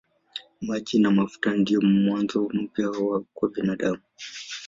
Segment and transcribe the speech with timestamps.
[0.61, 2.89] Maji na mafuta ndiyo mwanzo mpya
[3.33, 4.01] kwa binadamu.